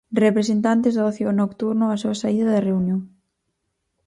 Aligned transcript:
Representantes 0.25 0.93
do 0.95 1.03
ocio 1.11 1.29
nocturno 1.41 1.85
á 1.93 1.95
súa 2.01 2.15
saída 2.21 2.47
da 2.51 2.65
reunión. 2.67 2.99